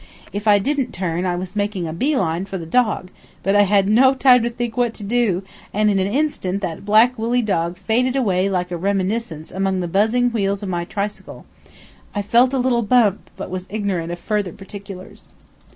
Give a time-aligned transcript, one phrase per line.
[0.33, 3.11] If I didn't turn I was making a bee line for the dog;
[3.43, 5.43] but I had no time to think what to do,
[5.75, 9.87] and in an instant that black woolly dog faded away like a reminiscence among the
[9.87, 11.45] buzzing wheels of my tricycle.
[12.15, 15.27] I felt a little bump, but was ignorant of further particulars.